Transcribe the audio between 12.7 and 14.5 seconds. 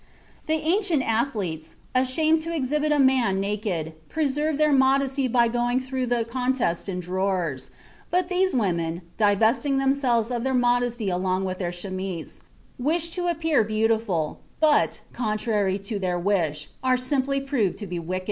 wish to appear beautiful,